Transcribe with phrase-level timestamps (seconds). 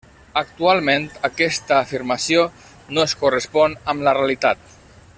[0.39, 2.47] Actualment, aquesta afirmació
[2.97, 4.69] no es correspon amb la realitat.